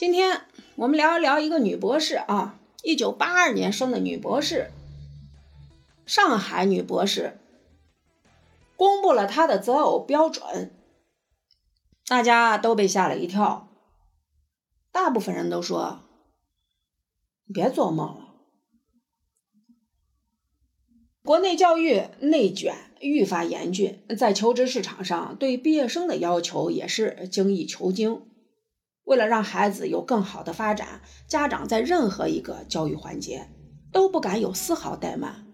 [0.00, 4.70] 今天我们聊一聊一个女博士啊，一九八二年生的女博士，
[6.06, 7.38] 上海女博士，
[8.76, 10.74] 公布了她的择偶标准，
[12.06, 13.68] 大家都被吓了一跳，
[14.90, 16.00] 大部分人都说
[17.52, 18.36] ：“别做梦了。”
[21.22, 28.22] 国内教育内卷愈发严峻，在求职市场上，对毕业生的要求也是精益求精。
[29.10, 33.48] 为了让孩子有更好的发展，家长在任何一个教育环节
[33.90, 35.48] 都不敢有丝毫怠慢。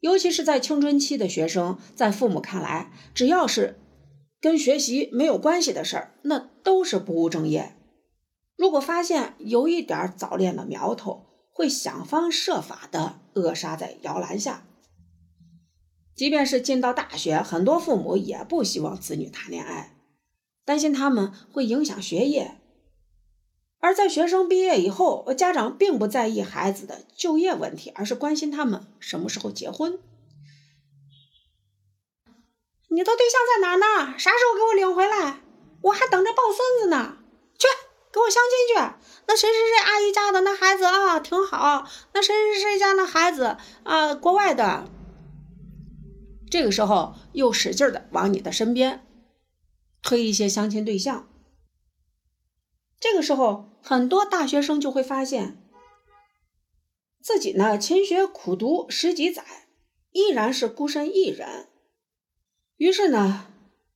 [0.00, 3.78] 尤其是在青春期的学生，在父母看来，只要是
[4.40, 7.76] 跟学习没有关系的事儿，那都是不务正业。
[8.56, 14.66] 如果发现有一点早恋的苗头，会想方设法的扼杀在摇篮下。
[16.14, 19.93] 即便是进到大学，很多父母也不希望子女谈恋爱。
[20.64, 22.58] 担心他们会影响学业，
[23.80, 29.98] 而在学生毕业以后，家长并不在意孩子的就业问题，而是关心他们什么时候结婚。
[32.88, 34.18] 你的对象在哪儿呢？
[34.18, 35.40] 啥时候给我领回来？
[35.82, 37.18] 我还等着抱孙子呢。
[37.58, 37.66] 去，
[38.12, 38.94] 给我相亲去。
[39.26, 41.86] 那谁谁谁阿姨家的那孩子啊，挺好。
[42.12, 44.88] 那谁谁谁家那孩子啊，国外的。
[46.50, 49.04] 这个时候又使劲的往你的身边。
[50.04, 51.26] 推一些相亲对象，
[53.00, 55.66] 这个时候，很多大学生就会发现，
[57.22, 59.42] 自己呢勤学苦读十几载，
[60.12, 61.68] 依然是孤身一人。
[62.76, 63.46] 于是呢，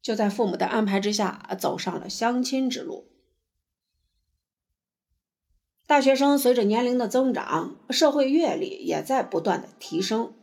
[0.00, 3.06] 就在父母的安排之下，走上了相亲之路。
[5.86, 10.34] 大学生随着年龄的增长，社会阅历也在不断的提升，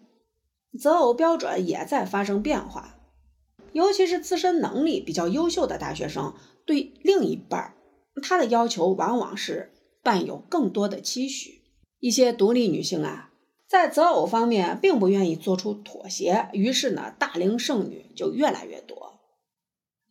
[0.80, 2.92] 择偶标准也在发生变化。
[3.76, 6.34] 尤其是自身能力比较优秀的大学生，
[6.66, 7.76] 对另一半
[8.24, 11.62] 他的要求往往是伴有更多的期许。
[12.00, 13.34] 一些独立女性啊，
[13.68, 19.20] 在择偶方面并不愿意做出妥协，于是呢，大龄剩女就越来越多。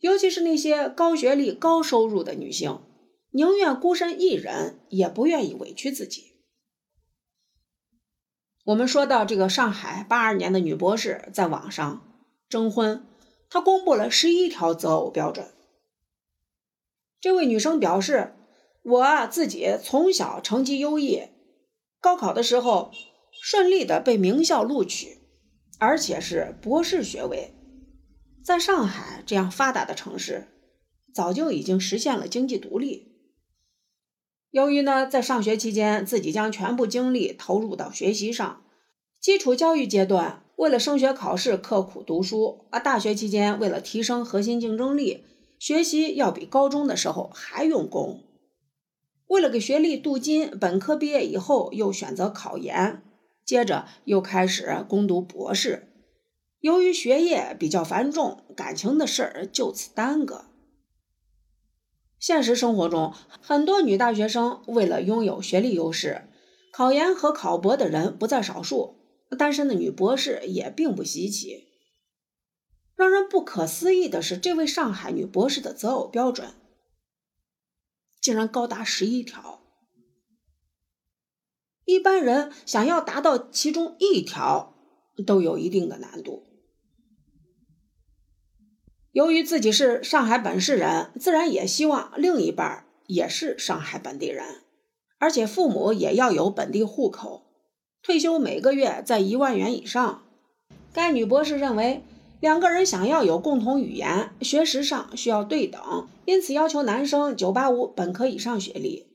[0.00, 2.82] 尤其是那些高学历、高收入的女性，
[3.30, 6.34] 宁愿孤身一人，也不愿意委屈自己。
[8.66, 12.02] 我们说到这个上海八二年的女博士在网上
[12.50, 13.06] 征婚。
[13.54, 15.54] 他公布了十一条择偶标准。
[17.20, 18.34] 这位女生表示
[18.82, 21.28] ：“我啊自己从小成绩优异，
[22.00, 22.90] 高考的时候
[23.30, 25.20] 顺利的被名校录取，
[25.78, 27.54] 而且是博士学位。
[28.44, 30.48] 在上海这样发达的城市，
[31.14, 33.12] 早就已经实现了经济独立。
[34.50, 38.64] 由于呢，在上学期间自己将全部精力投入到学习上，
[39.20, 45.24] 基础教育阶段。”为了升学考试刻苦读书啊，大学期间为了提升核心竞争力，
[45.58, 48.22] 学习要比高中的时候还用功。
[49.26, 53.02] 为了给学历镀金，本科毕业以后又选择考研，
[53.44, 55.88] 接着又开始攻读博士。
[56.60, 60.44] 由于学业比较繁重，感情的事儿就此耽搁。
[62.18, 63.12] 现实生活中，
[63.42, 66.28] 很多女大学生为了拥有学历优势，
[66.72, 68.94] 考研和考博的人不在少数。
[69.34, 71.68] 单身的女博士也并不稀奇。
[72.96, 76.54] 让人不可思议的是，这位上海女博士的择偶标准
[78.20, 79.60] 竟然高达十一条。
[81.84, 84.74] 一般人想要达到其中一条，
[85.26, 86.46] 都有一定的难度。
[89.10, 94.62] 由于自己是上海本市人，自然也希望另一半也是上海本地人，
[95.18, 97.53] 而且父母也要有本地户口。
[98.04, 100.22] 退休每个月在一万元以上。
[100.92, 102.04] 该女博士认为，
[102.38, 109.06] 两个人想要有共同语言，学识上需要对等，因此要求男生九八五本科以上学历，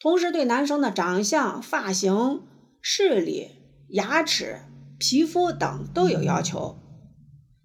[0.00, 2.42] 同时对男生的长相、发型、
[2.80, 3.50] 视力、
[3.90, 4.58] 牙齿、
[4.98, 6.76] 皮肤等都有要求，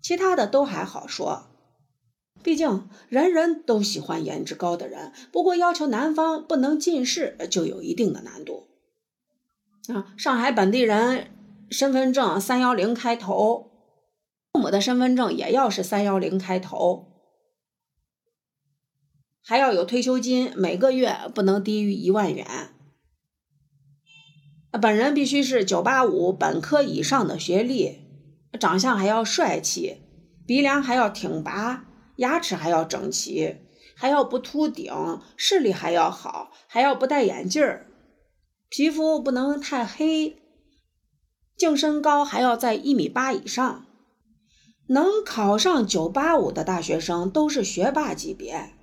[0.03, 1.47] 其他的都还好说。
[2.43, 8.67] 毕竟人人都喜欢颜值高的人，不过要求男方不能近视就有一定的难度。
[9.93, 11.31] 啊，上海本地人
[11.69, 13.72] 身份证三幺零开头，
[14.51, 17.13] 父母的身份证也要是三幺零开头，
[19.43, 22.45] 还要有退休金，每个月不能低于一万元。
[24.81, 27.99] 本人必须是九八五本科以上的学历，
[28.59, 30.01] 长相还要帅气，
[30.45, 31.85] 鼻梁还要挺拔，
[32.17, 33.55] 牙齿还要整齐，
[33.95, 34.93] 还要不秃顶，
[35.37, 37.87] 视力还要好，还要不戴眼镜儿。
[38.69, 40.37] 皮肤不能太黑，
[41.55, 43.85] 净身高还要在一米八以上，
[44.87, 48.73] 能考上九八五的大学生都是学霸级别。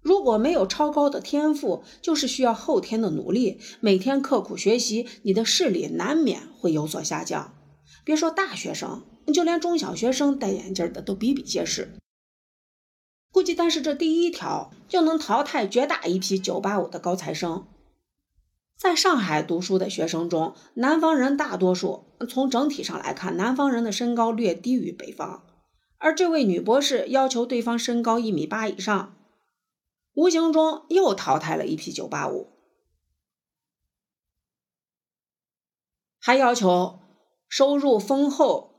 [0.00, 7.54] 如果没有超高的天赋，就是需要后天的努力，每天刻苦学习，你的视力难免会有所下降。
[8.04, 9.02] 别说大学生，
[9.34, 11.98] 就连中小学生戴眼镜的都比比皆是。
[13.32, 17.66] 估计单是这第一条就能淘汰绝大一批985的高材生。
[18.78, 25.44] 在上海读书的学生中，南方人大多数从整体上来看，南方人的身高略低于北方。
[25.98, 29.16] 而这位女博士要求对方身高一米八以上，
[30.14, 32.46] 无形中又淘汰了一批985。
[36.20, 37.00] 还要求
[37.48, 38.74] 收入丰厚，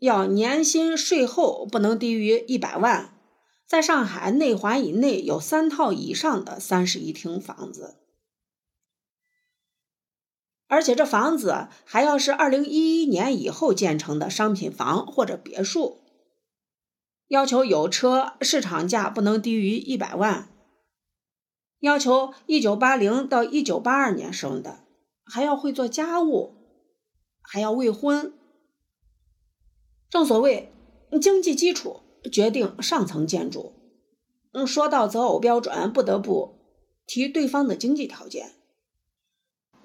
[0.00, 3.16] 要年薪税后不能低于一百万，
[3.64, 8.00] 在上海内环以内有三套以上的三室一厅房子。
[10.76, 16.02] 而且这房子还要是二零一一年以后建成的商品房或者别墅，
[17.28, 20.50] 要求有车，市场价不能低于一百万，
[21.80, 24.80] 要求一九八零到一九八二年生的，
[25.24, 26.52] 还要会做家务，
[27.40, 28.34] 还要未婚。
[30.10, 30.70] 正所谓
[31.22, 32.00] 经济基础
[32.30, 33.72] 决定上层建筑。
[34.52, 36.58] 嗯，说到择偶标准，不得不
[37.06, 38.52] 提对方的经济条件。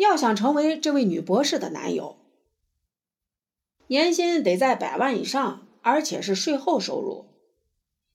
[0.02, 2.18] 要想成为这位女博士的男友，
[3.88, 7.28] 年薪得在百万以上，而且是税后收入。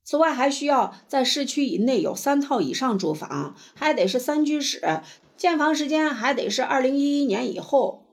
[0.03, 5.00] 此外，还需要在市区以内有三套以上住房，还得是三居室，
[5.37, 8.05] 建房时间还得是二零一一年以后，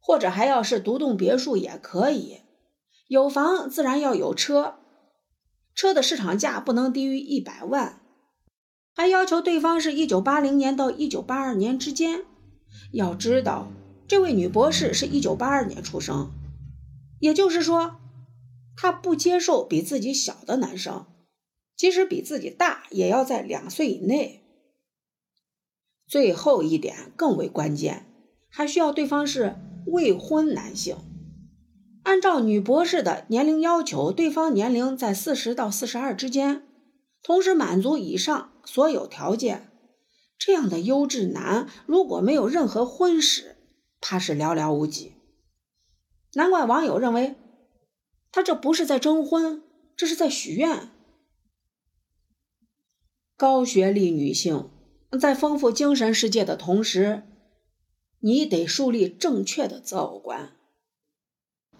[0.00, 2.40] 或者还要是独栋别墅也可以。
[3.08, 4.76] 有房自然要有车，
[5.74, 8.00] 车的市场价不能低于一百万，
[8.94, 12.24] 还要求对方是一九八零年到一九八二年之间。
[12.92, 13.70] 要知道，
[14.06, 16.30] 这位女博士是一九八二年出生，
[17.20, 17.96] 也就是说，
[18.76, 21.06] 她不接受比自己小的男生，
[21.76, 24.42] 即使比自己大，也要在两岁以内。
[26.06, 28.06] 最后一点更为关键，
[28.48, 29.56] 还需要对方是
[29.86, 30.96] 未婚男性。
[32.04, 36.62] 按照女博士的年龄要求，对方年龄在四十到四十二之间，
[37.22, 39.67] 同时满足以上所有条件。
[40.38, 43.56] 这样的优质男，如果没有任何婚史，
[44.00, 45.14] 怕是寥寥无几。
[46.34, 47.34] 难怪网友认为，
[48.30, 49.64] 他这不是在征婚，
[49.96, 50.90] 这是在许愿。
[53.36, 54.70] 高学历女性
[55.20, 57.24] 在丰富精神世界的同时，
[58.20, 60.52] 你得树立正确的择偶观。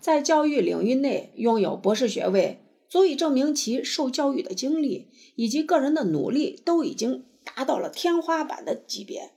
[0.00, 7.24] 在教育领域内拥有博士学位，足以证明其受教育的经历以及个人的努力都已经。
[7.54, 9.32] 达到了天花板的级别。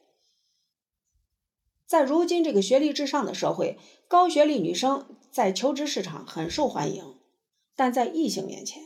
[1.85, 3.77] 在如今这个学历至上的社会，
[4.07, 7.15] 高学历女生在求职市场很受欢迎，
[7.75, 8.83] 但在异性面前，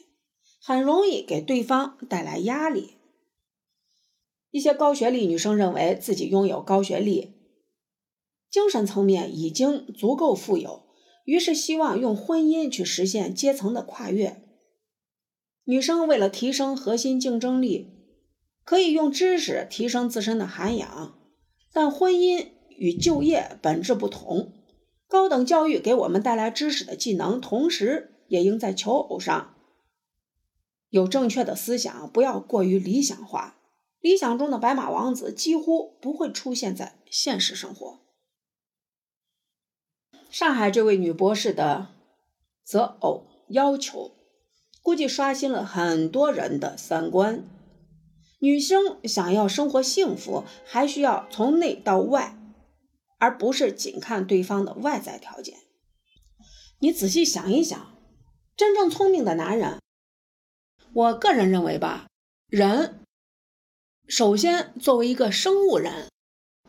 [0.59, 2.95] 很容易给对方带来压力。
[4.49, 7.33] 一些高学历女生认为自己拥有高学历，
[8.49, 10.87] 精神层面已经足够富有，
[11.25, 14.41] 于是希望用婚姻去实现阶层的跨越。
[15.65, 17.91] 女生为了提升核心竞争力。
[18.65, 21.17] 可以用知识提升自身的涵养，
[21.71, 24.51] 但婚姻与就业本质不同。
[25.07, 29.55] 高等教育给我们带来知识的技能，同时也应在求偶上
[30.89, 33.55] 有正确的思想，不要过于理想化。
[34.01, 37.99] 理想中的白马王子几乎不会出现在现实生活。
[40.29, 41.89] 上海这位女博士的
[42.63, 44.11] 择偶要求，
[44.81, 47.47] 估计刷新了很多人的三观。
[48.45, 52.37] 女生想要生活幸福，还需要从内到外，
[53.17, 55.55] 而不是仅看对方的外在条件。
[56.77, 57.97] 你仔细想一想，
[58.55, 59.81] 真正聪明的男人，
[60.93, 62.05] 我个人认为吧，
[62.47, 62.99] 人
[64.07, 66.11] 首先作为一个生物人，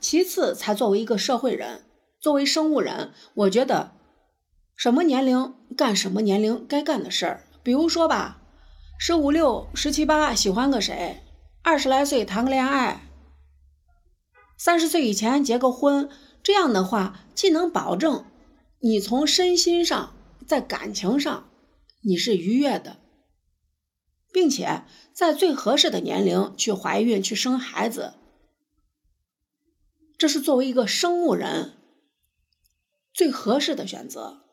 [0.00, 1.84] 其次才作为一个社会人。
[2.18, 3.92] 作为生物人，我觉得
[4.74, 7.44] 什么年龄干什么年龄该干的事儿。
[7.62, 8.40] 比如说吧，
[8.98, 11.20] 十五六、十七八喜欢个谁？
[11.68, 13.10] 二十来岁谈个恋爱，
[14.56, 16.08] 三十岁以前结个婚，
[16.40, 18.24] 这样的话既能保证
[18.78, 20.14] 你从身心上
[20.46, 21.50] 在感情上
[22.02, 22.98] 你是愉悦的，
[24.32, 28.14] 并且在最合适的年龄去怀孕去生孩子，
[30.16, 31.72] 这是作为一个生物人
[33.12, 34.44] 最合适的选择。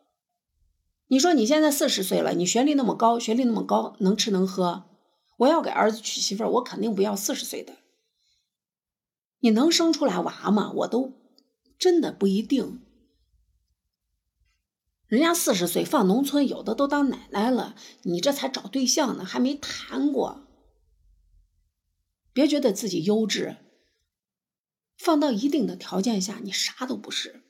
[1.05, 4.89] 你说你现在四十岁了，你学历那么高，学历那么高，能吃能喝。
[5.43, 7.77] 我要给儿子娶媳妇儿，我肯定不要四十岁的。
[9.39, 10.71] 你能生出来娃吗？
[10.71, 11.13] 我都
[11.77, 12.81] 真的不一定。
[15.07, 20.47] 人家四十岁放农村，有的都当奶奶了，你这才找对象呢，还没谈过。
[22.31, 23.57] 别觉得自己优质，
[24.97, 27.43] 放到一定的条件下，你啥都不是。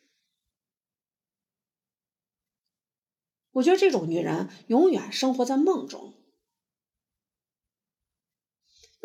[3.52, 6.16] 我觉得这种女人永远生活在梦中。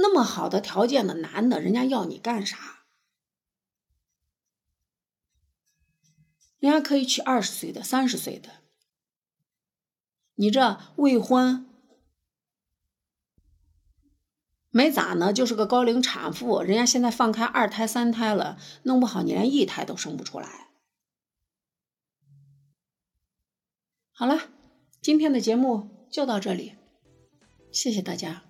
[0.00, 2.84] 那么好的条件的男的，人家要你干啥？
[6.58, 8.62] 人家可以娶二十岁的、三十岁的，
[10.34, 11.68] 你这未婚
[14.70, 20.68] 没咋呢，就是个高龄产妇，人家现在放开二胎、三胎了，弄不好你连一胎都生不出来。
[24.12, 24.50] 好了，
[25.00, 26.76] 今天的节目就到这里，
[27.72, 28.47] 谢谢大家。